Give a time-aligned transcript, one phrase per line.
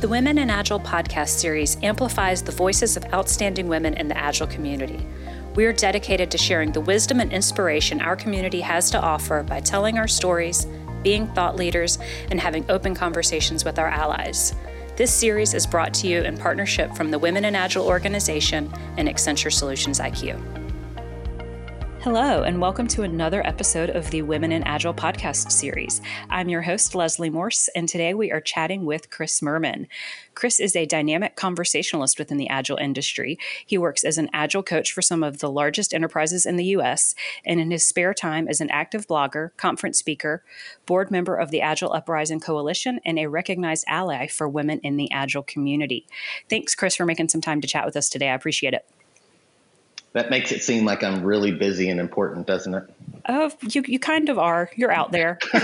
[0.00, 4.46] The Women in Agile podcast series amplifies the voices of outstanding women in the Agile
[4.46, 5.06] community.
[5.54, 9.60] We are dedicated to sharing the wisdom and inspiration our community has to offer by
[9.60, 10.66] telling our stories,
[11.02, 11.98] being thought leaders,
[12.30, 14.54] and having open conversations with our allies.
[14.96, 19.06] This series is brought to you in partnership from the Women in Agile organization and
[19.06, 20.59] Accenture Solutions IQ.
[22.02, 26.00] Hello, and welcome to another episode of the Women in Agile podcast series.
[26.30, 29.86] I'm your host, Leslie Morse, and today we are chatting with Chris Murman.
[30.34, 33.38] Chris is a dynamic conversationalist within the Agile industry.
[33.66, 37.14] He works as an Agile coach for some of the largest enterprises in the U.S.,
[37.44, 40.42] and in his spare time is an active blogger, conference speaker,
[40.86, 45.12] board member of the Agile Uprising Coalition, and a recognized ally for women in the
[45.12, 46.06] Agile community.
[46.48, 48.30] Thanks, Chris, for making some time to chat with us today.
[48.30, 48.86] I appreciate it.
[50.12, 52.84] That makes it seem like I'm really busy and important, doesn't it?
[53.28, 54.70] Oh, you you kind of are.
[54.74, 55.38] You're out there.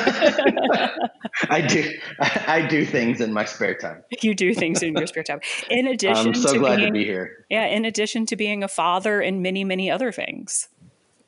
[1.51, 1.93] I do.
[2.21, 4.05] I do things in my spare time.
[4.23, 5.41] You do things in your spare time.
[5.69, 7.45] In addition, I'm so to glad being, to be here.
[7.51, 10.69] Yeah, in addition to being a father and many many other things.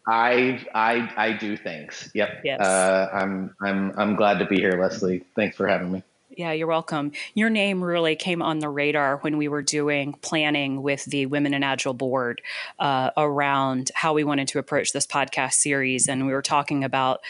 [0.07, 2.11] I I I do things.
[2.15, 2.43] Yep.
[2.45, 2.61] Yes.
[2.61, 5.25] Uh, I'm I'm I'm glad to be here, Leslie.
[5.35, 6.03] Thanks for having me.
[6.39, 7.11] Yeah, you're welcome.
[7.35, 11.53] Your name really came on the radar when we were doing planning with the Women
[11.53, 12.41] in Agile board
[12.79, 17.23] uh, around how we wanted to approach this podcast series, and we were talking about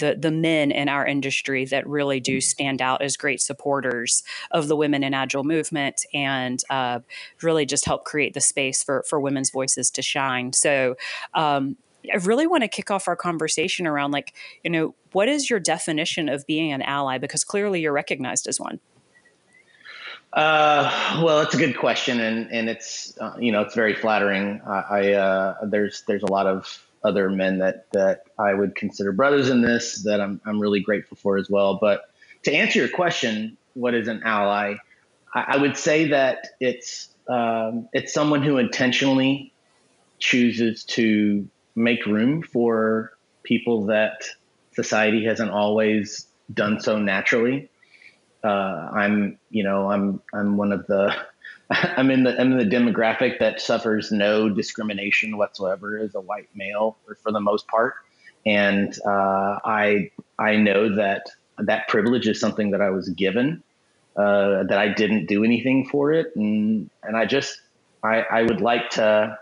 [0.00, 4.66] the the men in our industry that really do stand out as great supporters of
[4.66, 7.00] the Women in Agile movement, and uh,
[7.42, 10.54] really just help create the space for for women's voices to shine.
[10.54, 10.96] So.
[11.34, 11.76] Um,
[12.12, 15.60] I really want to kick off our conversation around like, you know, what is your
[15.60, 17.18] definition of being an ally?
[17.18, 18.80] Because clearly you're recognized as one.
[20.32, 24.60] Uh, well, it's a good question, and and it's uh, you know it's very flattering.
[24.66, 29.12] I, I uh, there's there's a lot of other men that that I would consider
[29.12, 31.78] brothers in this that I'm I'm really grateful for as well.
[31.80, 32.10] But
[32.42, 34.74] to answer your question, what is an ally?
[35.32, 39.52] I, I would say that it's um, it's someone who intentionally
[40.18, 43.12] chooses to make room for
[43.42, 44.24] people that
[44.72, 47.68] society hasn't always done so naturally.
[48.42, 51.14] Uh, I'm, you know, I'm, I'm one of the,
[51.70, 56.48] I'm in the, I'm in the demographic that suffers no discrimination whatsoever as a white
[56.54, 57.94] male, or for the most part,
[58.44, 61.22] and uh, I, I know that
[61.58, 63.62] that privilege is something that I was given,
[64.16, 67.58] uh, that I didn't do anything for it, and and I just,
[68.02, 69.38] I, I would like to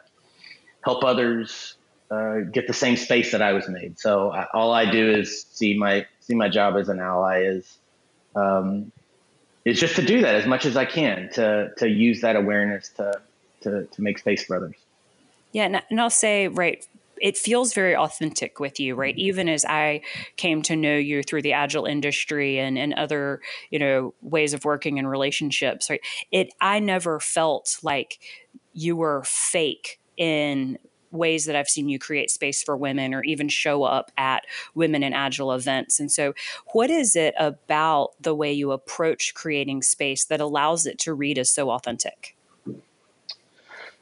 [0.85, 1.77] help others
[2.13, 3.99] uh, get the same space that I was made.
[3.99, 7.79] So I, all I do is see my see my job as an ally is
[8.37, 8.93] um,
[9.65, 12.91] is just to do that as much as I can to to use that awareness
[12.97, 13.21] to
[13.63, 14.77] to to make space for others.
[15.53, 16.87] Yeah, and, and I'll say right.
[17.21, 19.17] It feels very authentic with you, right?
[19.17, 20.03] Even as I
[20.37, 23.41] came to know you through the agile industry and, and other,
[23.71, 26.01] you know, ways of working and relationships, right?
[26.33, 28.19] It I never felt like
[28.73, 30.79] you were fake in
[31.13, 35.03] ways that I've seen you create space for women or even show up at women
[35.03, 36.01] in agile events.
[36.01, 36.35] And so,
[36.73, 41.39] what is it about the way you approach creating space that allows it to read
[41.39, 42.37] as so authentic?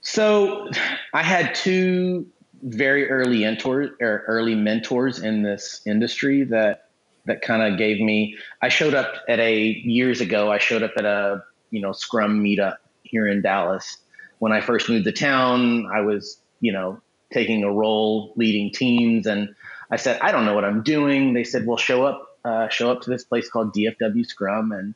[0.00, 0.70] So,
[1.12, 2.26] I had two
[2.62, 6.88] very early mentors or er, early mentors in this industry that
[7.26, 10.92] that kind of gave me I showed up at a years ago I showed up
[10.96, 13.98] at a you know scrum meetup here in Dallas
[14.38, 17.00] when I first moved to town I was you know,
[17.32, 19.26] taking a role leading teams.
[19.26, 19.54] And
[19.90, 21.32] I said, I don't know what I'm doing.
[21.32, 24.94] They said, well, show up, uh, show up to this place called DFW Scrum and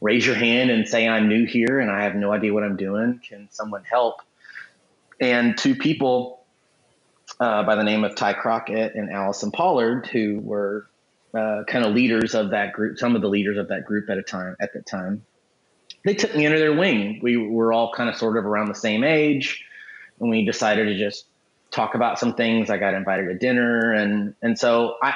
[0.00, 2.76] raise your hand and say, I'm new here and I have no idea what I'm
[2.76, 3.20] doing.
[3.26, 4.20] Can someone help?
[5.20, 6.44] And two people
[7.40, 10.88] uh, by the name of Ty Crockett and Allison Pollard, who were
[11.34, 14.18] uh, kind of leaders of that group, some of the leaders of that group at
[14.18, 15.24] a time at that time,
[16.04, 17.18] they took me under their wing.
[17.22, 19.64] We were all kind of sort of around the same age
[20.20, 21.26] and we decided to just
[21.70, 22.70] talk about some things.
[22.70, 25.14] I got invited to dinner, and and so I.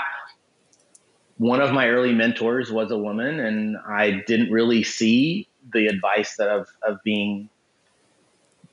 [1.38, 6.36] One of my early mentors was a woman, and I didn't really see the advice
[6.36, 7.48] that of of being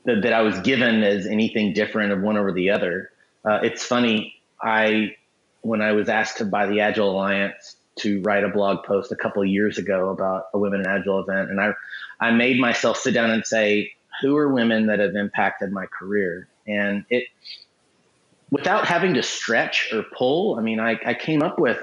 [0.08, 3.12] that, that I was given as anything different of one over the other.
[3.46, 4.42] Uh, it's funny.
[4.62, 5.16] I
[5.62, 9.16] when I was asked to by the Agile Alliance to write a blog post a
[9.16, 11.74] couple years ago about a Women in Agile event, and I
[12.20, 16.48] I made myself sit down and say, who are women that have impacted my career?
[16.68, 17.26] And it,
[18.52, 21.78] without having to stretch or pull, I mean, I, I came up with,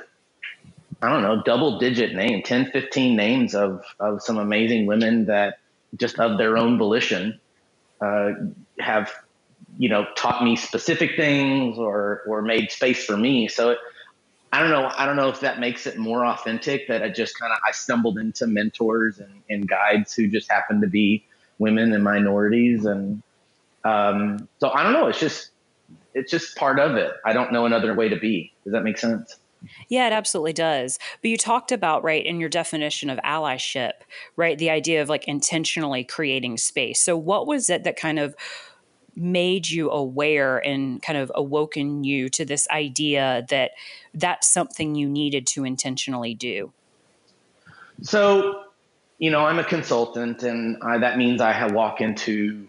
[1.03, 5.59] I don't know, double digit name, 10, 15 names of, of some amazing women that
[5.97, 7.41] just of their own volition
[8.01, 8.31] uh,
[8.81, 9.13] have,
[9.79, 13.49] you know, taught me specific things or, or made space for me.
[13.49, 13.79] So it,
[14.55, 14.89] I don't know.
[14.97, 17.73] I don't know if that makes it more authentic that I just kind of I
[17.73, 21.25] stumbled into mentors and, and guides who just happened to be
[21.59, 23.23] women and minorities, and
[23.85, 25.07] um, so I don't know.
[25.07, 25.51] It's just
[26.15, 27.13] it's just part of it.
[27.25, 28.53] I don't know another way to be.
[28.65, 29.37] Does that make sense?
[29.89, 30.99] Yeah, it absolutely does.
[31.23, 33.93] But you talked about, right, in your definition of allyship,
[34.37, 37.01] right, the idea of like intentionally creating space.
[37.01, 38.35] So, what was it that kind of
[39.17, 43.73] made you aware and kind of awoken you to this idea that
[44.13, 46.73] that's something you needed to intentionally do?
[48.03, 48.65] So,
[49.19, 52.67] you know, I'm a consultant, and I, that means I walk into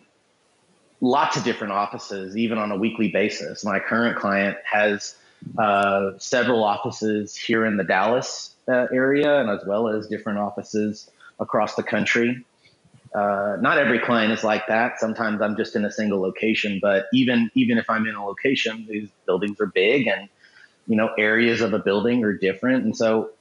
[1.01, 3.63] lots of different offices, even on a weekly basis.
[3.63, 5.15] My current client has
[5.57, 11.09] uh, several offices here in the Dallas uh, area, and as well as different offices
[11.39, 12.44] across the country.
[13.13, 15.00] Uh, not every client is like that.
[15.00, 18.86] Sometimes I'm just in a single location, but even even if I'm in a location,
[18.89, 20.27] these buildings are big, and
[20.86, 23.31] you know areas of a building are different, and so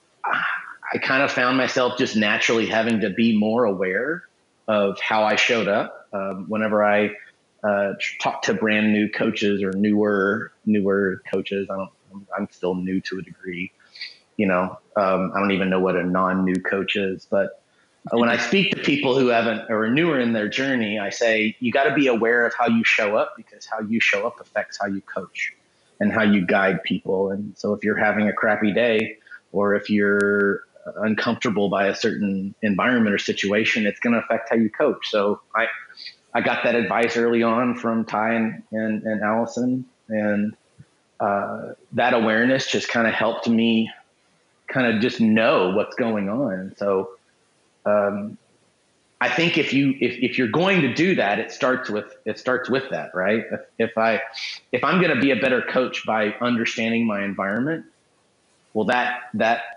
[0.93, 4.25] I kind of found myself just naturally having to be more aware
[4.69, 7.11] of how I showed up um, whenever I
[7.63, 11.69] uh, talk to brand new coaches or newer newer coaches.
[11.71, 11.91] I don't.
[12.37, 13.73] I'm still new to a degree.
[14.37, 17.27] You know, um, I don't even know what a non-new coach is.
[17.29, 17.63] But
[18.13, 21.11] uh, when I speak to people who haven't or are newer in their journey, I
[21.11, 24.27] say you got to be aware of how you show up because how you show
[24.27, 25.53] up affects how you coach
[26.01, 27.31] and how you guide people.
[27.31, 29.19] And so if you're having a crappy day,
[29.53, 30.65] or if you're
[30.97, 35.11] uncomfortable by a certain environment or situation, it's going to affect how you coach.
[35.11, 35.67] So I
[36.35, 39.87] I got that advice early on from Ty and, and, and Allison.
[40.09, 40.57] And
[41.21, 43.91] uh, that awareness just kind of helped me
[44.67, 46.75] kind of just know what's going on.
[46.77, 47.11] So
[47.87, 48.37] um,
[49.21, 52.39] I think if you if, if you're going to do that, it starts with it
[52.39, 53.45] starts with that, right?
[53.51, 54.21] If, if I
[54.73, 57.87] if I'm going to be a better coach by understanding my environment,
[58.73, 59.74] well, that that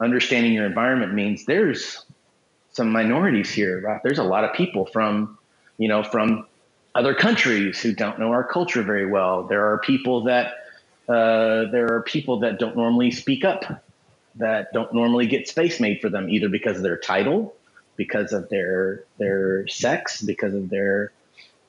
[0.00, 2.04] understanding your environment means there's
[2.72, 3.80] some minorities here.
[3.80, 4.00] Right?
[4.02, 5.38] There's a lot of people from
[5.80, 6.46] you know, from
[6.94, 9.44] other countries who don't know our culture very well.
[9.44, 10.52] There are people that
[11.08, 13.64] uh, there are people that don't normally speak up,
[14.36, 17.56] that don't normally get space made for them, either because of their title,
[17.96, 21.12] because of their their sex, because of their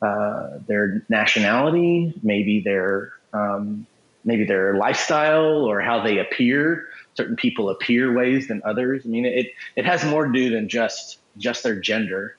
[0.01, 3.87] uh, their nationality, maybe their um,
[4.25, 6.89] maybe their lifestyle or how they appear.
[7.15, 9.03] Certain people appear ways than others.
[9.05, 12.35] I mean, it it has more to do than just just their gender.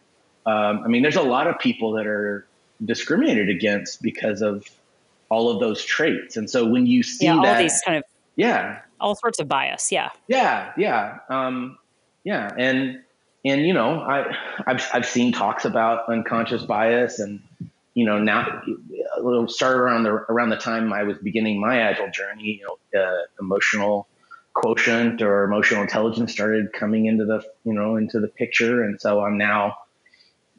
[0.46, 2.46] Um, I mean, there's a lot of people that are
[2.84, 4.66] discriminated against because of
[5.28, 6.36] all of those traits.
[6.36, 8.04] And so when you see yeah, all that, these kind of
[8.36, 11.78] yeah, all sorts of bias, yeah, yeah, yeah, um,
[12.24, 13.00] yeah, and
[13.44, 14.36] and you know, I
[14.66, 17.42] I've I've seen talks about unconscious bias, and
[17.94, 18.62] you know, now
[19.16, 22.60] a little started around the around the time I was beginning my agile journey.
[22.60, 24.06] You know, uh, emotional
[24.54, 29.20] quotient or emotional intelligence started coming into the you know into the picture, and so
[29.24, 29.76] I'm now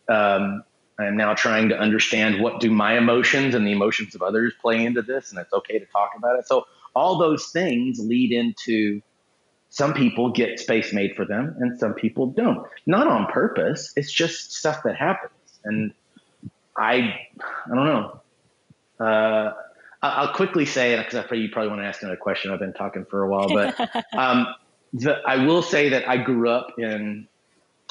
[0.10, 0.63] um,
[1.00, 4.86] I'm now trying to understand what do my emotions and the emotions of others play
[4.86, 6.48] into this, and it's okay to talk about it.
[6.48, 9.01] So all those things lead into
[9.69, 12.66] some people get space made for them, and some people don't.
[12.86, 13.94] Not on purpose.
[13.96, 15.94] It's just stuff that happens, and
[16.78, 17.16] I
[17.66, 18.22] I don't know.
[19.06, 19.54] Uh,
[20.04, 22.52] I'll quickly say it because I feel you probably want to ask another question.
[22.52, 23.80] I've been talking for a while, but
[24.14, 24.48] um,
[24.92, 27.28] the, I will say that I grew up in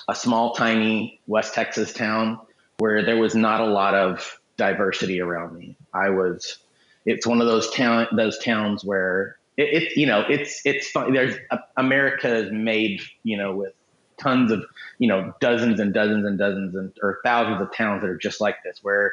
[0.09, 2.39] a small, tiny West Texas town
[2.79, 5.77] where there was not a lot of diversity around me.
[5.95, 6.59] I was,
[7.07, 11.15] it's one of those town, those towns where it, it you know, it's, it's fun.
[11.15, 13.73] There's uh, America is made, you know, with
[14.19, 14.65] tons of,
[14.99, 18.41] you know, dozens and dozens and dozens and, or thousands of towns that are just
[18.41, 19.13] like this, where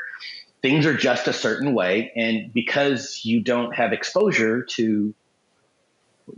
[0.61, 2.11] things are just a certain way.
[2.15, 5.13] And because you don't have exposure to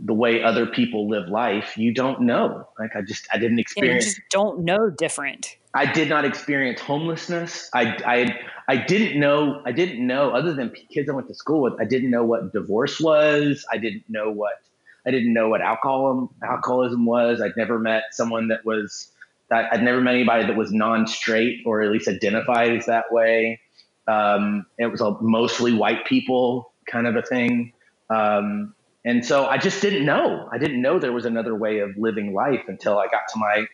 [0.00, 2.68] the way other people live life, you don't know.
[2.78, 4.06] Like I just I didn't experience.
[4.06, 5.56] Yeah, just don't know different.
[5.74, 7.70] I did not experience homelessness.
[7.74, 9.60] I I I didn't know.
[9.64, 11.74] I didn't know other than kids I went to school with.
[11.80, 13.64] I didn't know what divorce was.
[13.70, 14.54] I didn't know what
[15.06, 17.40] I didn't know what alcohol alcoholism was.
[17.40, 19.08] I'd never met someone that was.
[19.50, 23.60] That I'd never met anybody that was non-straight or at least identified as that way.
[24.08, 27.72] Um, it was a mostly white people kind of a thing.
[28.10, 30.48] Um, and so I just didn't know.
[30.52, 33.66] I didn't know there was another way of living life until I got to my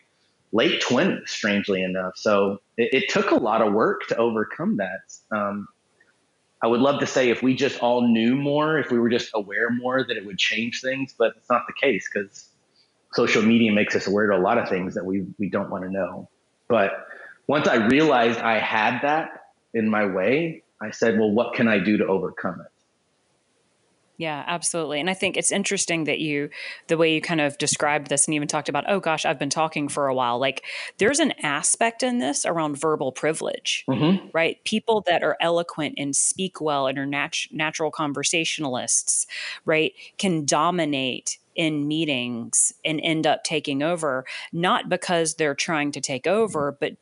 [0.51, 2.13] late 20s, strangely enough.
[2.15, 5.01] So it, it took a lot of work to overcome that.
[5.35, 5.67] Um,
[6.61, 9.29] I would love to say if we just all knew more, if we were just
[9.33, 12.49] aware more, that it would change things, but it's not the case because
[13.13, 15.83] social media makes us aware to a lot of things that we, we don't want
[15.83, 16.29] to know.
[16.67, 16.91] But
[17.47, 19.38] once I realized I had that
[19.73, 22.71] in my way, I said, well, what can I do to overcome it?
[24.19, 24.99] Yeah, absolutely.
[24.99, 26.49] And I think it's interesting that you,
[26.87, 29.49] the way you kind of described this and even talked about, oh gosh, I've been
[29.49, 30.37] talking for a while.
[30.37, 30.65] Like
[30.97, 34.27] there's an aspect in this around verbal privilege, mm-hmm.
[34.33, 34.61] right?
[34.65, 39.25] People that are eloquent and speak well and are nat- natural conversationalists,
[39.63, 46.01] right, can dominate in meetings and end up taking over, not because they're trying to
[46.01, 46.93] take over, but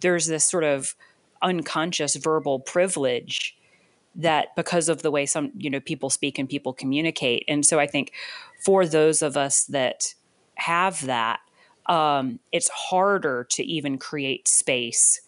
[0.00, 0.96] there's this sort of
[1.42, 3.56] unconscious verbal privilege
[4.14, 7.44] that because of the way some you know people speak and people communicate.
[7.48, 8.12] And so i think
[8.64, 10.14] for those of us that
[10.56, 11.40] have that
[11.86, 15.20] um, it's harder to even create space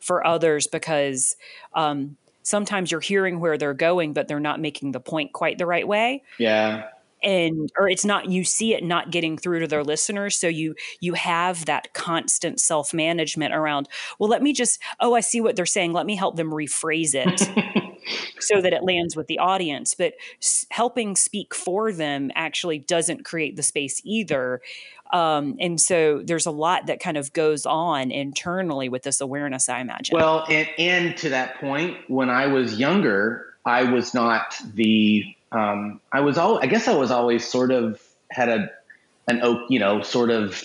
[0.00, 1.36] for others because
[1.74, 5.66] um, sometimes you're hearing where they're going but they're not making the point quite the
[5.66, 6.22] right way.
[6.38, 6.88] Yeah
[7.22, 10.74] and or it's not you see it not getting through to their listeners so you
[11.00, 15.56] you have that constant self management around well let me just oh i see what
[15.56, 17.84] they're saying let me help them rephrase it
[18.40, 19.94] so that it lands with the audience.
[19.94, 20.14] But
[20.70, 24.60] helping speak for them actually doesn't create the space either.
[25.12, 29.68] Um, and so there's a lot that kind of goes on internally with this awareness,
[29.68, 30.16] I imagine.
[30.16, 36.00] Well, and, and to that point, when I was younger, I was not the, um,
[36.12, 38.70] I was all, I guess I was always sort of had a,
[39.28, 40.62] an, oak you know, sort of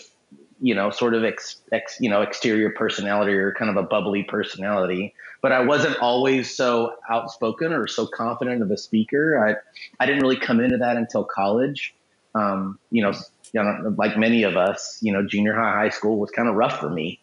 [0.63, 4.23] you know, sort of ex, ex, you know, exterior personality or kind of a bubbly
[4.23, 5.13] personality.
[5.41, 9.45] But I wasn't always so outspoken or so confident of a speaker.
[9.45, 9.55] I,
[10.01, 11.93] I didn't really come into that until college.
[12.33, 13.11] Um, you know,
[13.51, 16.55] you know, like many of us, you know, junior high, high school was kind of
[16.55, 17.19] rough for me.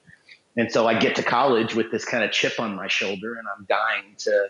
[0.59, 3.47] And so I get to college with this kind of chip on my shoulder and
[3.57, 4.49] I'm dying to,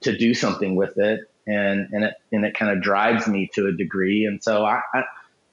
[0.00, 1.30] to do something with it.
[1.46, 4.24] And, and it, and it kind of drives me to a degree.
[4.26, 5.02] And so I, I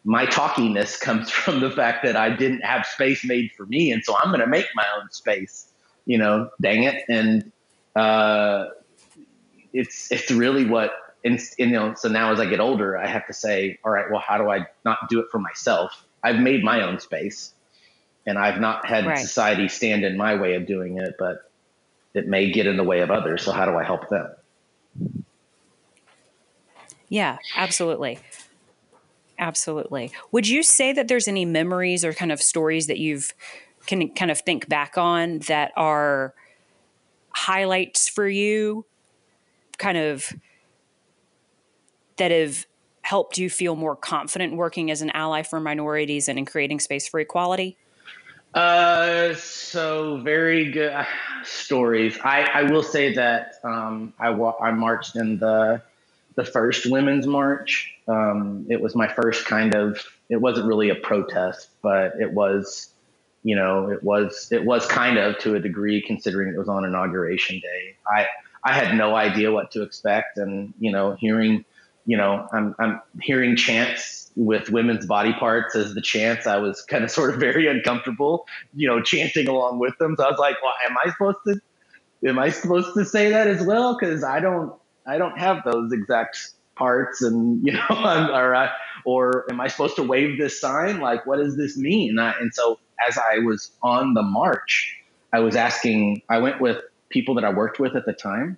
[0.03, 4.03] my talkiness comes from the fact that I didn't have space made for me, and
[4.03, 5.67] so I'm going to make my own space.
[6.05, 7.51] You know, dang it, and
[7.95, 8.67] uh,
[9.73, 10.91] it's it's really what.
[11.21, 13.91] And, and, you know, so now as I get older, I have to say, all
[13.91, 16.05] right, well, how do I not do it for myself?
[16.23, 17.53] I've made my own space,
[18.25, 19.17] and I've not had right.
[19.17, 21.51] society stand in my way of doing it, but
[22.13, 23.43] it may get in the way of others.
[23.43, 24.29] So how do I help them?
[27.09, 28.19] Yeah, absolutely.
[29.39, 30.11] Absolutely.
[30.31, 33.33] Would you say that there's any memories or kind of stories that you've
[33.87, 36.33] can kind of think back on that are
[37.29, 38.85] highlights for you,
[39.77, 40.31] kind of
[42.17, 42.65] that have
[43.01, 47.07] helped you feel more confident working as an ally for minorities and in creating space
[47.07, 47.77] for equality?
[48.53, 51.05] Uh, so very good uh,
[51.43, 52.19] stories.
[52.23, 55.81] I, I will say that um, I I marched in the
[56.39, 57.93] the first women's march.
[58.07, 60.01] Um, it was my first kind of.
[60.29, 62.93] It wasn't really a protest, but it was,
[63.43, 66.85] you know, it was it was kind of to a degree, considering it was on
[66.85, 67.97] inauguration day.
[68.07, 68.27] I
[68.63, 71.65] I had no idea what to expect, and you know, hearing,
[72.05, 76.47] you know, I'm I'm hearing chants with women's body parts as the chants.
[76.47, 80.15] I was kind of sort of very uncomfortable, you know, chanting along with them.
[80.17, 81.59] So I was like, well, am I supposed to?
[82.25, 83.97] Am I supposed to say that as well?
[83.97, 84.78] Because I don't
[85.09, 88.69] I don't have those exact parts and you know or uh,
[89.05, 90.99] or am I supposed to wave this sign?
[90.99, 92.11] Like what does this mean?
[92.11, 94.95] And, I, and so as I was on the march
[95.33, 96.77] I was asking I went with
[97.09, 98.57] people that I worked with at the time.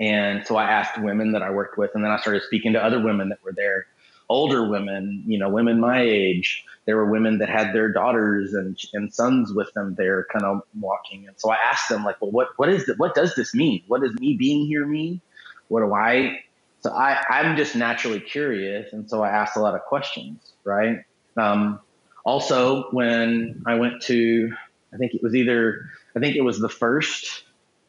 [0.00, 2.84] And so I asked women that I worked with and then I started speaking to
[2.84, 3.86] other women that were there
[4.30, 6.64] older women you know women my age.
[6.86, 10.62] There were women that had their daughters and, and sons with them there kind of
[10.80, 11.26] walking.
[11.28, 13.82] And so I asked them like well what what is what does this mean?
[13.88, 15.20] What does me being here mean
[15.68, 16.40] what do I?
[16.80, 21.04] So I, I'm just naturally curious, and so I asked a lot of questions, right?
[21.36, 21.80] Um,
[22.24, 24.52] also, when I went to,
[24.92, 27.44] I think it was either, I think it was the first,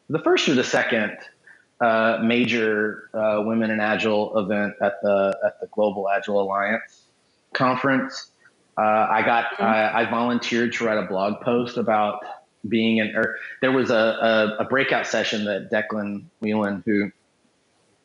[0.10, 1.18] the first or the second
[1.82, 7.04] uh, major uh, Women in Agile event at the at the Global Agile Alliance
[7.54, 8.32] conference.
[8.78, 9.64] Uh, I got mm-hmm.
[9.64, 12.22] I, I volunteered to write a blog post about
[12.68, 17.12] being in, or there was a, a, a breakout session that Declan Whelan, who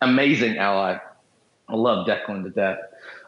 [0.01, 0.99] amazing ally.
[1.69, 2.79] I love Declan to death.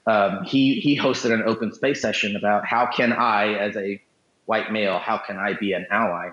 [0.06, 4.00] Um, he he hosted an open space session about how can I, as a
[4.44, 6.30] white male, how can I be an ally?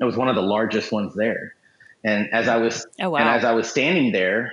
[0.00, 1.54] It was one of the largest ones there,
[2.02, 3.18] and as I was oh, wow.
[3.18, 4.52] and as I was standing there,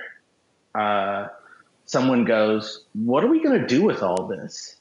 [0.74, 1.28] uh,
[1.86, 4.76] someone goes, "What are we going to do with all this?"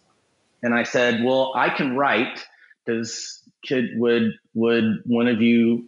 [0.61, 2.45] And I said, "Well, I can write.
[2.85, 5.87] Does could would would one of you,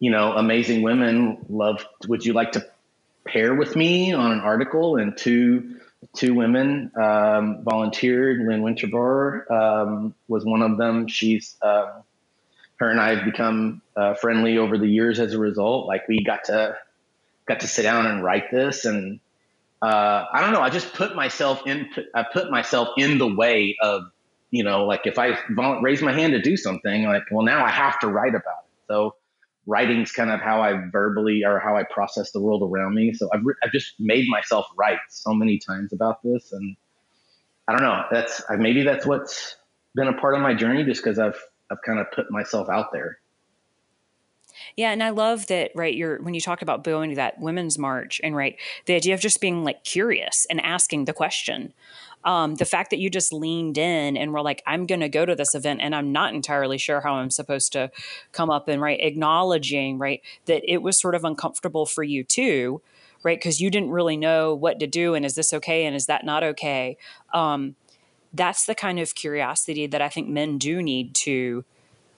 [0.00, 1.84] you know, amazing women love?
[2.08, 2.66] Would you like to
[3.32, 5.76] pair with me on an article, and two
[6.16, 8.46] two women um, volunteered.
[8.46, 11.08] Lynn Winterboer um, was one of them.
[11.08, 12.00] She's uh,
[12.76, 15.86] her and I have become uh, friendly over the years as a result.
[15.86, 16.76] Like we got to
[17.46, 19.20] got to sit down and write this, and
[19.82, 20.60] uh, I don't know.
[20.60, 21.88] I just put myself in.
[22.14, 24.02] I put myself in the way of,
[24.50, 25.38] you know, like if I
[25.82, 28.86] raise my hand to do something, like, well, now I have to write about it.
[28.88, 29.14] So
[29.68, 33.12] writing's kind of how I verbally or how I process the world around me.
[33.12, 36.52] So I've, I've just made myself write so many times about this.
[36.52, 36.74] And
[37.68, 39.56] I don't know, that's maybe that's what's
[39.94, 41.38] been a part of my journey just because I've,
[41.70, 43.18] I've kind of put myself out there.
[44.76, 45.94] Yeah, and I love that, right?
[45.94, 48.56] You're when you talk about going to that women's march and right,
[48.86, 51.74] the idea of just being like curious and asking the question.
[52.24, 55.24] Um, the fact that you just leaned in and were like, I'm going to go
[55.24, 57.90] to this event and I'm not entirely sure how I'm supposed to
[58.32, 62.82] come up and right, acknowledging right that it was sort of uncomfortable for you too,
[63.22, 63.38] right?
[63.38, 66.24] Because you didn't really know what to do and is this okay and is that
[66.24, 66.96] not okay?
[67.32, 67.76] Um,
[68.32, 71.64] that's the kind of curiosity that I think men do need to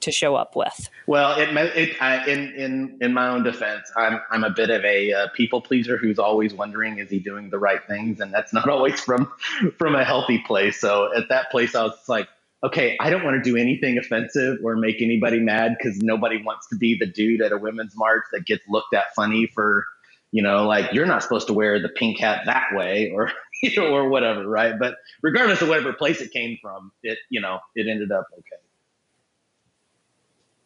[0.00, 0.88] to show up with?
[1.06, 4.84] Well, it, it I, in in in my own defense, I'm I'm a bit of
[4.84, 8.52] a uh, people pleaser who's always wondering is he doing the right things, and that's
[8.52, 9.30] not always from
[9.78, 10.80] from a healthy place.
[10.80, 12.28] So at that place, I was like,
[12.62, 16.68] okay, I don't want to do anything offensive or make anybody mad because nobody wants
[16.68, 19.86] to be the dude at a women's march that gets looked at funny for,
[20.30, 23.74] you know, like you're not supposed to wear the pink hat that way or you
[23.76, 24.78] know or whatever, right?
[24.78, 28.62] But regardless of whatever place it came from, it you know it ended up okay.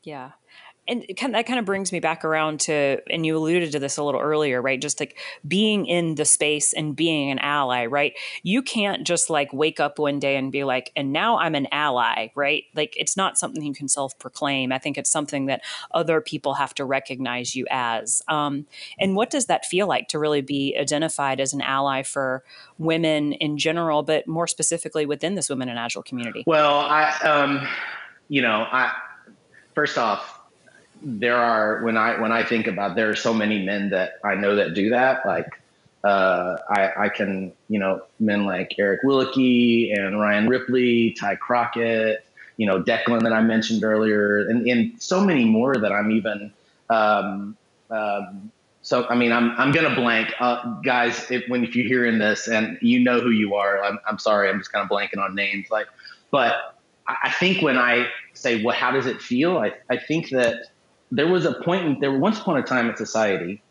[0.05, 0.33] Yeah.
[0.87, 3.79] And kind of, that kind of brings me back around to, and you alluded to
[3.79, 4.79] this a little earlier, right?
[4.79, 5.19] Just like
[5.49, 8.13] being in the space and being an ally, right?
[8.43, 11.69] You can't just like wake up one day and be like, and now I'm an
[11.73, 12.65] ally, right?
[12.75, 14.73] Like it's not something you can self proclaim.
[14.73, 18.21] I think it's something that other people have to recognize you as.
[18.29, 18.67] Um,
[18.99, 22.45] and what does that feel like to really be identified as an ally for
[22.77, 26.45] women in general, but more specifically within this Women in Agile community?
[26.47, 27.67] Well, I, um,
[28.29, 28.93] you know, I,
[29.75, 30.41] first off,
[31.03, 34.35] there are when I when I think about there are so many men that I
[34.35, 35.27] know that do that.
[35.27, 35.61] Like
[36.03, 42.25] uh, I, I can you know men like Eric Willeke and Ryan Ripley, Ty Crockett,
[42.57, 46.53] you know Declan that I mentioned earlier, and, and so many more that I'm even.
[46.91, 47.57] Um,
[47.91, 48.51] um,
[48.83, 51.31] so I mean I'm I'm gonna blank, uh, guys.
[51.31, 54.49] If, when if you're hearing this and you know who you are, I'm I'm sorry.
[54.49, 55.71] I'm just kind of blanking on names.
[55.71, 55.87] Like,
[56.31, 56.74] but
[57.07, 59.59] I think when I say, well, how does it feel?
[59.59, 60.69] I, I think that
[61.11, 63.63] there was a point, in, there once upon a time in society,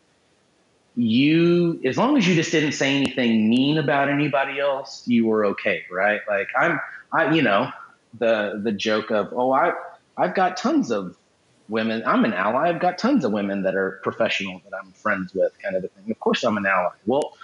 [0.96, 5.46] you, as long as you just didn't say anything mean about anybody else, you were
[5.46, 6.20] okay, right?
[6.28, 6.80] Like I'm,
[7.12, 7.70] I, you know,
[8.18, 9.72] the, the joke of, oh, I,
[10.16, 11.16] I've got tons of
[11.68, 12.04] women.
[12.06, 12.68] I'm an ally.
[12.68, 15.88] I've got tons of women that are professional that I'm friends with kind of a
[15.88, 16.10] thing.
[16.10, 16.90] Of course I'm an ally.
[17.06, 17.36] Well,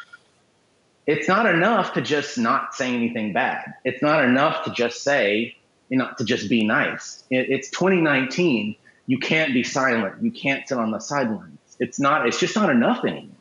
[1.07, 3.75] it's not enough to just not say anything bad.
[3.85, 5.57] It's not enough to just say,
[5.99, 7.25] know, to just be nice.
[7.31, 8.77] It, it's 2019.
[9.07, 10.23] You can't be silent.
[10.23, 11.59] You can't sit on the sidelines.
[11.79, 12.27] It's not.
[12.27, 13.37] It's just not enough anymore.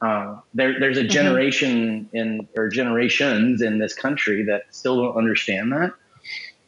[0.00, 1.10] Uh, there, there's a mm-hmm.
[1.10, 2.16] generation mm-hmm.
[2.16, 5.92] in or generations in this country that still don't understand that.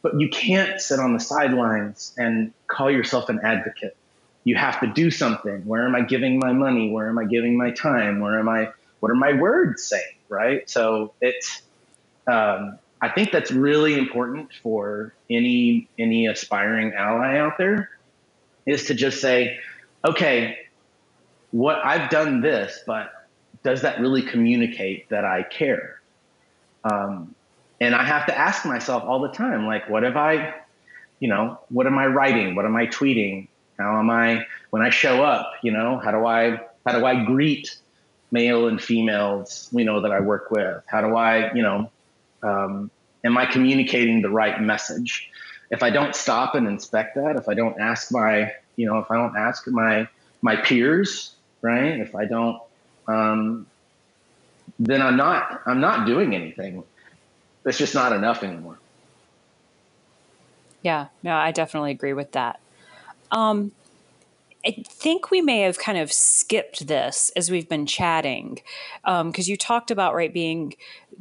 [0.01, 3.95] But you can't sit on the sidelines and call yourself an advocate.
[4.43, 5.65] You have to do something.
[5.65, 6.91] Where am I giving my money?
[6.91, 8.19] Where am I giving my time?
[8.19, 8.69] Where am I?
[8.99, 10.03] What are my words saying?
[10.27, 10.69] Right.
[10.69, 11.61] So it's
[12.27, 17.89] um, I think that's really important for any any aspiring ally out there
[18.65, 19.59] is to just say,
[20.05, 20.59] okay,
[21.51, 23.11] what I've done this, but
[23.61, 25.99] does that really communicate that I care?
[26.85, 27.35] Um,
[27.81, 30.53] and I have to ask myself all the time, like, what have I,
[31.19, 32.55] you know, what am I writing?
[32.55, 33.49] What am I tweeting?
[33.77, 35.51] How am I when I show up?
[35.61, 37.75] You know, how do I how do I greet
[38.31, 39.67] male and females?
[39.73, 40.81] You know that I work with.
[40.87, 41.91] How do I, you know,
[42.43, 42.91] um,
[43.23, 45.29] am I communicating the right message?
[45.71, 49.09] If I don't stop and inspect that, if I don't ask my, you know, if
[49.09, 50.07] I don't ask my
[50.41, 51.99] my peers, right?
[51.99, 52.61] If I don't,
[53.07, 53.65] um,
[54.79, 56.83] then I'm not I'm not doing anything.
[57.65, 58.77] It's just not enough anymore.
[60.81, 62.59] Yeah, no, I definitely agree with that.
[63.31, 63.71] Um,
[64.65, 68.61] I think we may have kind of skipped this as we've been chatting,
[69.03, 70.75] because um, you talked about right being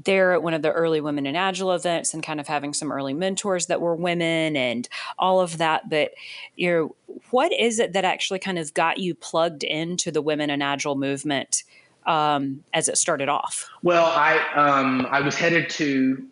[0.04, 2.92] there at one of the early Women in Agile events and kind of having some
[2.92, 5.90] early mentors that were women and all of that.
[5.90, 6.12] But
[6.56, 6.96] you know,
[7.30, 10.94] what is it that actually kind of got you plugged into the Women in Agile
[10.94, 11.64] movement
[12.06, 13.68] um, as it started off?
[13.82, 16.24] Well, I um, I was headed to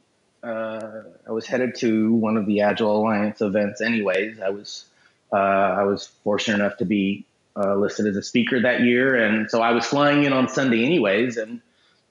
[0.42, 3.80] uh, I was headed to one of the Agile Alliance events.
[3.80, 4.86] Anyways, I was
[5.32, 9.50] uh, I was fortunate enough to be uh, listed as a speaker that year, and
[9.50, 11.60] so I was flying in on Sunday anyways, and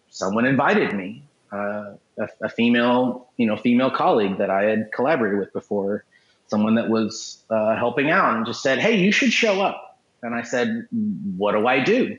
[0.09, 5.39] someone invited me, uh, a, a, female, you know, female colleague that I had collaborated
[5.39, 6.03] with before,
[6.47, 10.35] someone that was uh, helping out, and just said, "Hey, you should show up." And
[10.35, 12.17] I said, "What do I do?"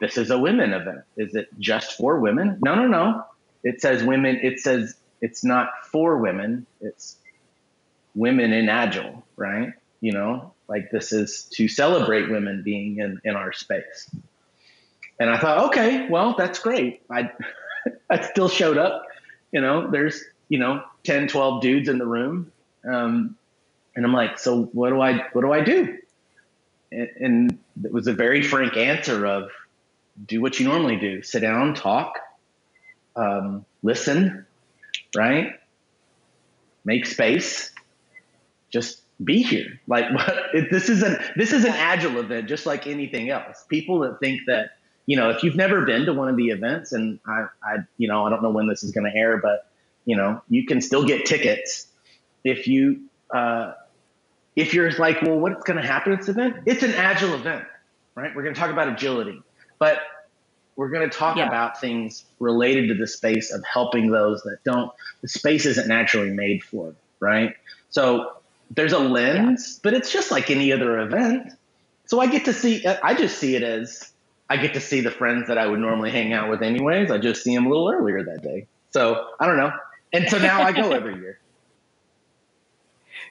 [0.00, 1.00] this is a women event.
[1.16, 2.58] Is it just for women?
[2.62, 3.24] No, no, no.
[3.64, 4.38] It says women.
[4.42, 6.66] It says it's not for women.
[6.80, 7.16] It's
[8.14, 9.72] women in agile, right?
[10.00, 14.08] You know, like this is to celebrate women being in, in our space.
[15.18, 17.02] And I thought, okay, well, that's great.
[17.10, 17.32] I,
[18.10, 19.04] I still showed up.
[19.50, 22.52] You know, there's, you know, 10, 12 dudes in the room.
[22.88, 23.36] Um,
[23.96, 25.98] and I'm like, so what do I, what do I do?
[26.92, 29.50] And, and it was a very frank answer of
[30.26, 32.18] do what you normally do, sit down, talk,
[33.16, 34.46] um, listen,
[35.16, 35.58] right?
[36.84, 37.72] Make space,
[38.70, 39.80] just be here.
[39.86, 40.06] Like
[40.54, 43.64] it, this is an this is an agile event, just like anything else.
[43.68, 44.70] People that think that
[45.06, 48.08] you know, if you've never been to one of the events, and I, I you
[48.08, 49.70] know, I don't know when this is going to air, but
[50.04, 51.86] you know, you can still get tickets
[52.44, 53.72] if you uh,
[54.56, 56.56] if you're like, well, what's going to happen at this event?
[56.66, 57.64] It's an agile event,
[58.14, 58.34] right?
[58.34, 59.40] We're going to talk about agility,
[59.78, 59.98] but
[60.76, 61.46] we're going to talk yeah.
[61.46, 64.92] about things related to the space of helping those that don't.
[65.22, 67.56] The space isn't naturally made for, right?
[67.90, 68.32] So
[68.70, 69.80] there's a lens, yeah.
[69.82, 71.52] but it's just like any other event.
[72.06, 74.12] So I get to see, I just see it as
[74.48, 77.10] I get to see the friends that I would normally hang out with anyways.
[77.10, 78.66] I just see them a little earlier that day.
[78.90, 79.72] So I don't know.
[80.12, 81.38] And so now I go every year.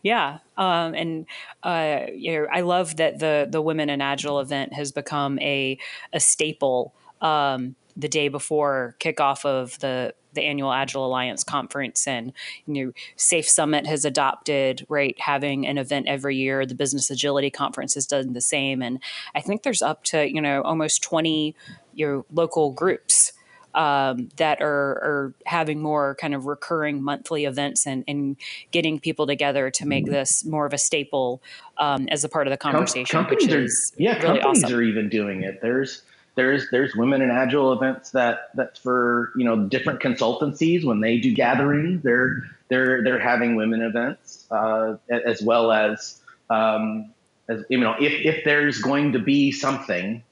[0.04, 1.26] Yeah, um, and
[1.64, 5.80] uh, you know, I love that the the Women in Agile event has become a
[6.14, 6.94] a staple.
[7.20, 12.32] Um, the day before kickoff of the the annual Agile Alliance conference, and
[12.66, 16.66] you know, SAFe Summit has adopted right having an event every year.
[16.66, 19.00] The Business Agility Conference has done the same, and
[19.36, 21.56] I think there's up to you know almost twenty
[21.94, 23.34] your know, local groups.
[23.76, 28.38] Um, that are, are, having more kind of recurring monthly events and, and,
[28.72, 31.44] getting people together to make this more of a staple
[31.78, 33.06] um, as a part of the conversation.
[33.06, 34.80] Com- companies are, yeah, really companies awesome.
[34.80, 35.60] are even doing it.
[35.62, 36.02] There's
[36.38, 41.18] there's there's women in agile events that that's for you know different consultancies when they
[41.18, 47.14] do gatherings they're they're they're having women events uh, as well as um,
[47.50, 50.24] as you know if if there's going to be something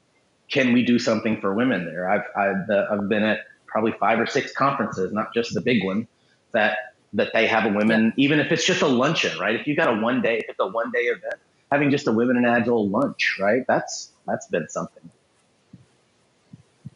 [0.49, 2.09] can we do something for women there?
[2.09, 5.83] I've I've, uh, I've been at probably five or six conferences not just the big
[5.83, 6.07] one
[6.53, 6.77] that
[7.13, 9.55] that they have a women even if it's just a luncheon right?
[9.59, 11.35] If you got a one day if it's a one day event
[11.71, 13.63] having just a women in agile lunch right?
[13.67, 15.09] That's that's been something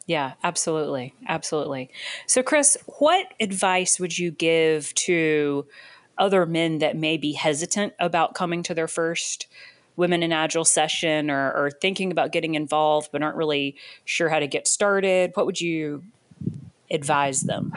[0.10, 1.14] yeah, absolutely.
[1.28, 1.92] Absolutely.
[2.26, 5.68] So, Chris, what advice would you give to
[6.18, 9.46] other men that may be hesitant about coming to their first
[9.98, 14.40] Women in Agile session or, or thinking about getting involved but aren't really sure how
[14.40, 15.30] to get started?
[15.36, 16.04] What would you
[16.90, 17.72] advise them?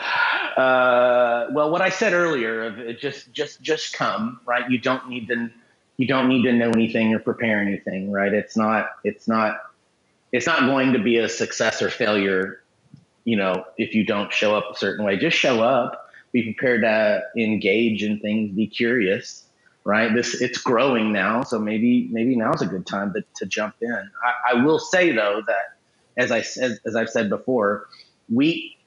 [0.57, 4.71] Uh, well, what I said earlier, just just just come, right?
[4.71, 5.51] You don't need to
[5.99, 8.33] you don't need to know anything or prepare anything, right?
[8.33, 9.61] It's not it's not
[10.33, 12.63] it's not going to be a success or failure,
[13.25, 15.17] you know, if you don't show up a certain way.
[15.17, 19.45] Just show up, be prepared to engage in things, be curious,
[19.85, 20.13] right?
[20.15, 23.93] This it's growing now, so maybe maybe now's a good time to, to jump in.
[23.93, 25.77] I, I will say though that
[26.17, 27.87] as I said as I've said before,
[28.33, 28.79] we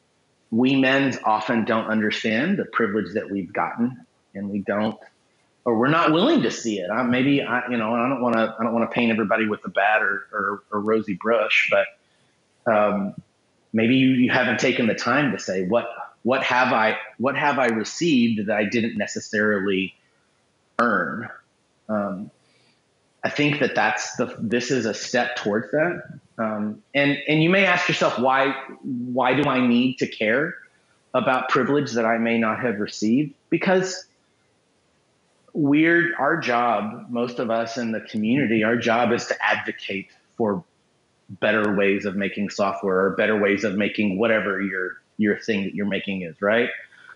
[0.51, 4.97] we men often don't understand the privilege that we've gotten, and we don't
[5.65, 6.89] or we're not willing to see it.
[6.89, 9.47] I, maybe I, you know, I don't want to, I don't want to paint everybody
[9.47, 13.15] with a bad or, or, or rosy brush, but um,
[13.73, 15.89] maybe you, you haven't taken the time to say what,
[16.21, 19.95] what have I, what have I received that I didn't necessarily
[20.79, 21.29] earn.
[21.89, 22.29] Um,
[23.23, 26.19] I think that that's the, this is a step towards that.
[26.37, 30.55] Um, and, and you may ask yourself, why, why do I need to care
[31.15, 33.33] about privilege that I may not have received?
[33.49, 34.05] Because
[35.55, 40.61] we're our job most of us in the community our job is to advocate for
[41.29, 45.73] better ways of making software or better ways of making whatever your your thing that
[45.73, 46.69] you're making is right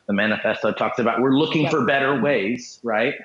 [0.08, 1.72] the manifesto talks about we're looking yep.
[1.72, 3.16] for better ways right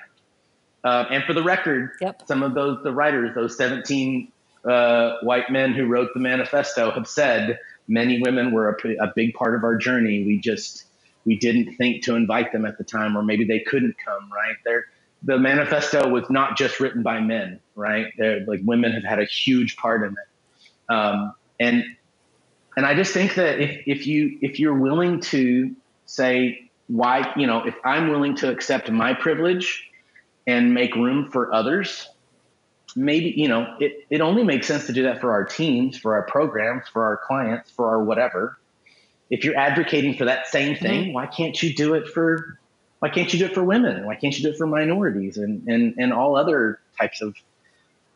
[0.83, 2.21] uh, and for the record yep.
[2.27, 4.29] some of those the writers those 17
[4.65, 9.33] uh, white men who wrote the manifesto have said many women were a, a big
[9.33, 10.83] part of our journey we just
[11.23, 14.57] we didn't think to invite them at the time or maybe they couldn't come right
[14.65, 14.85] they're
[15.25, 18.13] the manifesto was not just written by men, right?
[18.17, 21.83] They're, like women have had a huge part in it, um, and
[22.77, 27.47] and I just think that if if you if you're willing to say why, you
[27.47, 29.89] know, if I'm willing to accept my privilege
[30.45, 32.07] and make room for others,
[32.95, 36.13] maybe you know it it only makes sense to do that for our teams, for
[36.13, 38.59] our programs, for our clients, for our whatever.
[39.31, 41.13] If you're advocating for that same thing, mm-hmm.
[41.13, 42.59] why can't you do it for
[43.05, 44.03] why can't you do it for women?
[44.07, 47.35] Why can't you do it for minorities and, and, and all other types of,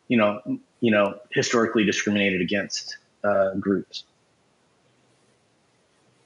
[0.08, 0.40] you know,
[0.80, 4.02] you know, historically discriminated against uh, groups?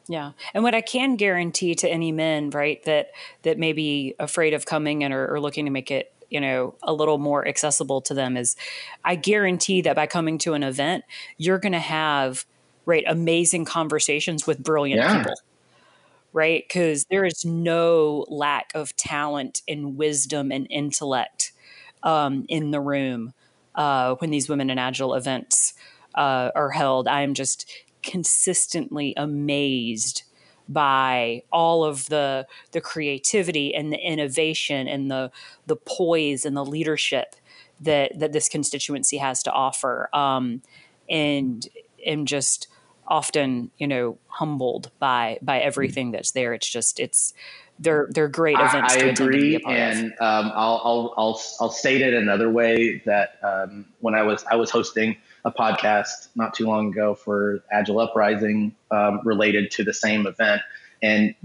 [0.09, 0.33] Yeah.
[0.55, 3.11] And what I can guarantee to any men, right, that
[3.43, 6.75] that may be afraid of coming and are, are looking to make it you know
[6.83, 8.57] a little more accessible to them is
[9.05, 11.05] i guarantee that by coming to an event
[11.37, 12.47] you're going to have
[12.87, 15.19] right amazing conversations with brilliant yeah.
[15.19, 15.35] people
[16.35, 16.65] right?
[16.69, 21.53] Because there is no lack of talent and wisdom and intellect
[22.05, 23.35] um, in the room
[23.77, 25.75] uh, when these women in agile events
[26.17, 27.09] uh, are held.
[27.09, 27.71] I'm just
[28.03, 30.25] consistently amazed
[30.69, 35.33] by all of the the creativity and the innovation and the
[35.67, 37.37] the poise and the leadership
[37.81, 40.63] that that this constituency has to offer um,
[41.11, 41.69] and
[42.07, 42.69] am just
[43.07, 47.35] often you know humbled by by everything that's there it's just it's
[47.79, 52.15] they're they're great events I, I agree and um, I'll, I'll I'll I'll state it
[52.15, 56.89] another way that um, when I was I was hosting a podcast not too long
[56.89, 60.63] ago for Agile Uprising um, related to the same event.
[61.03, 61.35] And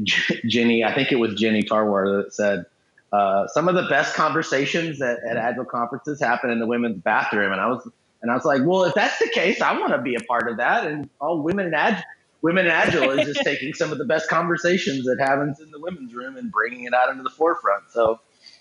[0.48, 2.66] Jenny, I think it was Jenny Tarwater that said,
[3.12, 7.52] uh, some of the best conversations at, at Agile conferences happen in the women's bathroom.
[7.52, 7.88] And I was,
[8.22, 10.50] and I was like, well, if that's the case, I want to be a part
[10.50, 10.86] of that.
[10.86, 12.04] And all women in Agile,
[12.42, 15.80] women in Agile is just taking some of the best conversations that happens in the
[15.80, 17.92] women's room and bringing it out into the forefront.
[17.92, 18.20] So,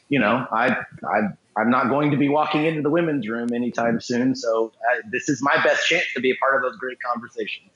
[0.09, 1.21] you know, I, I,
[1.57, 4.37] I'm not going to be walking into the women's room anytime soon.
[4.37, 7.71] So uh, this is my best chance to be a part of those great conversations.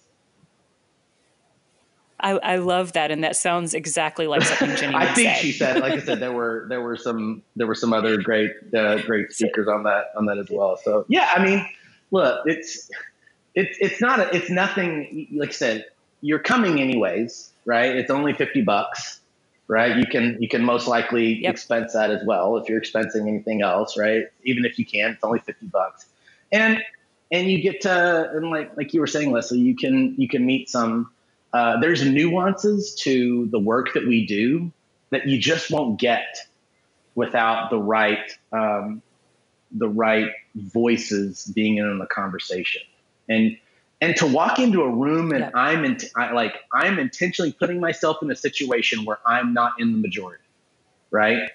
[2.23, 4.95] I, I love that, and that sounds exactly like something Jenny.
[4.95, 5.43] I think say.
[5.43, 8.51] she said, like I said, there were there were some there were some other great
[8.77, 10.77] uh, great speakers on that on that as well.
[10.77, 11.67] So yeah, I mean,
[12.11, 12.91] look, it's
[13.55, 15.29] it's it's not a, it's nothing.
[15.33, 15.87] Like I said,
[16.21, 17.95] you're coming anyways, right?
[17.97, 19.21] It's only fifty bucks
[19.69, 19.97] right?
[19.97, 21.55] You can you can most likely yep.
[21.55, 24.27] expense that as well if you're expensing anything else, right?
[24.45, 26.07] Even if you can, it's only fifty bucks,
[26.53, 26.83] and
[27.31, 30.45] and you get to and like like you were saying, Leslie, you can you can
[30.45, 31.11] meet some.
[31.53, 34.73] Uh, there's nuances to the work that we do
[35.11, 36.37] that you just won't get
[37.15, 39.03] without the right um,
[39.73, 42.83] the right voices being in on the conversation
[43.29, 43.59] and
[44.01, 48.19] and to walk into a room and I'm in, I, like I'm intentionally putting myself
[48.23, 50.45] in a situation where I'm not in the majority,
[51.11, 51.51] right?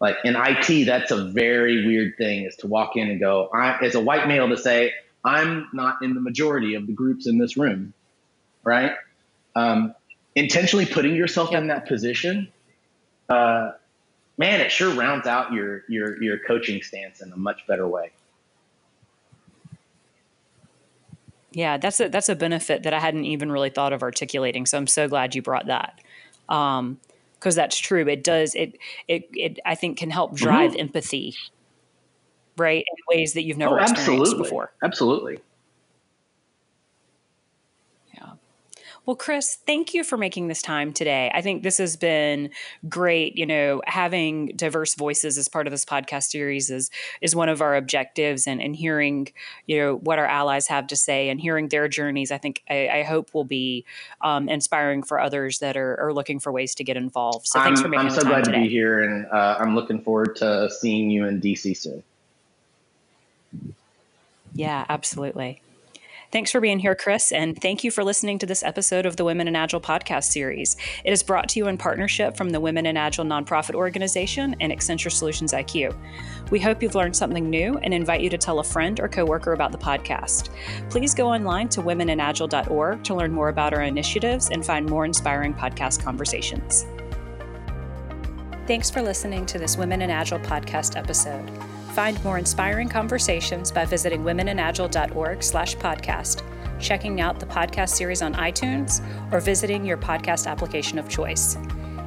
[0.00, 3.78] Like in IT, that's a very weird thing is to walk in and go, I,
[3.84, 4.92] as a white male, to say
[5.24, 7.94] I'm not in the majority of the groups in this room,
[8.64, 8.92] right?
[9.58, 9.94] Um,
[10.36, 12.48] intentionally putting yourself in that position,
[13.28, 13.72] uh,
[14.36, 18.12] man, it sure rounds out your your your coaching stance in a much better way.
[21.50, 24.64] Yeah, that's a that's a benefit that I hadn't even really thought of articulating.
[24.64, 26.00] So I'm so glad you brought that.
[26.48, 27.00] Um,
[27.34, 28.06] because that's true.
[28.08, 30.80] It does it it it I think can help drive mm-hmm.
[30.80, 31.36] empathy,
[32.56, 34.72] right, in ways that you've never oh, experienced before.
[34.82, 35.38] Absolutely.
[39.08, 41.30] Well, Chris, thank you for making this time today.
[41.32, 42.50] I think this has been
[42.90, 43.38] great.
[43.38, 46.90] You know, having diverse voices as part of this podcast series is
[47.22, 49.28] is one of our objectives, and and hearing
[49.64, 52.30] you know what our allies have to say and hearing their journeys.
[52.30, 53.86] I think I, I hope will be
[54.20, 57.46] um, inspiring for others that are, are, looking for ways to get involved.
[57.46, 58.08] So thanks I'm, for making.
[58.08, 58.12] It.
[58.12, 58.58] I'm so glad today.
[58.58, 62.02] to be here, and uh, I'm looking forward to seeing you in DC soon.
[64.52, 65.62] Yeah, absolutely.
[66.30, 69.24] Thanks for being here, Chris, and thank you for listening to this episode of the
[69.24, 70.76] Women in Agile podcast series.
[71.02, 74.70] It is brought to you in partnership from the Women in Agile nonprofit organization and
[74.70, 75.96] Accenture Solutions IQ.
[76.50, 79.54] We hope you've learned something new and invite you to tell a friend or coworker
[79.54, 80.50] about the podcast.
[80.90, 85.54] Please go online to womeninagile.org to learn more about our initiatives and find more inspiring
[85.54, 86.84] podcast conversations.
[88.66, 91.50] Thanks for listening to this Women in Agile podcast episode.
[91.98, 96.44] Find more inspiring conversations by visiting womeninagile.org slash podcast,
[96.78, 101.58] checking out the podcast series on iTunes, or visiting your podcast application of choice.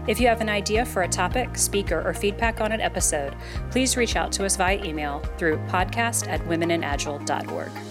[0.07, 3.35] If you have an idea for a topic, speaker, or feedback on an episode,
[3.69, 7.90] please reach out to us via email through podcast at womeninagile.org.